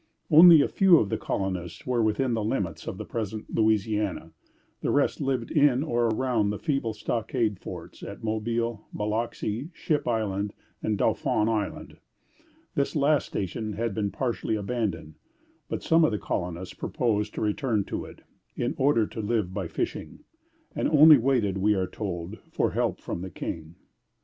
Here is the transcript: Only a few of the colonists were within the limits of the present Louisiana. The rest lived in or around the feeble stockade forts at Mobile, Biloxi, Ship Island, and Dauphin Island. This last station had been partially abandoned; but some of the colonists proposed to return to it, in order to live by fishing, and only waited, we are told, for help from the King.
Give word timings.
Only 0.31 0.63
a 0.63 0.67
few 0.67 0.97
of 0.97 1.09
the 1.09 1.17
colonists 1.19 1.85
were 1.85 2.01
within 2.01 2.33
the 2.33 2.43
limits 2.43 2.87
of 2.87 2.97
the 2.97 3.05
present 3.05 3.53
Louisiana. 3.53 4.31
The 4.81 4.89
rest 4.89 5.21
lived 5.21 5.51
in 5.51 5.83
or 5.83 6.07
around 6.07 6.49
the 6.49 6.57
feeble 6.57 6.95
stockade 6.95 7.59
forts 7.59 8.01
at 8.01 8.23
Mobile, 8.23 8.87
Biloxi, 8.91 9.69
Ship 9.75 10.07
Island, 10.07 10.55
and 10.81 10.97
Dauphin 10.97 11.47
Island. 11.47 11.97
This 12.73 12.95
last 12.95 13.27
station 13.27 13.73
had 13.73 13.93
been 13.93 14.09
partially 14.09 14.55
abandoned; 14.55 15.19
but 15.69 15.83
some 15.83 16.03
of 16.03 16.11
the 16.11 16.17
colonists 16.17 16.73
proposed 16.73 17.35
to 17.35 17.41
return 17.41 17.83
to 17.83 18.05
it, 18.05 18.21
in 18.55 18.73
order 18.79 19.05
to 19.05 19.21
live 19.21 19.53
by 19.53 19.67
fishing, 19.67 20.21
and 20.75 20.89
only 20.89 21.19
waited, 21.19 21.59
we 21.59 21.75
are 21.75 21.85
told, 21.85 22.39
for 22.51 22.71
help 22.71 22.99
from 22.99 23.21
the 23.21 23.29
King. 23.29 23.75